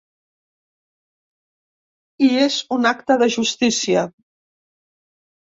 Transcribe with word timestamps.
I 2.29 2.31
és 2.47 2.57
un 2.79 2.89
acte 2.93 3.19
de 3.25 3.29
justícia. 3.37 4.07